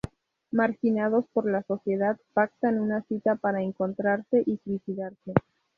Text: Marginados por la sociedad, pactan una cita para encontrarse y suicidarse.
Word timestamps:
Marginados 0.49 1.25
por 1.31 1.45
la 1.47 1.61
sociedad, 1.61 2.19
pactan 2.33 2.79
una 2.79 3.03
cita 3.03 3.35
para 3.35 3.61
encontrarse 3.61 4.41
y 4.47 4.57
suicidarse. 4.63 5.33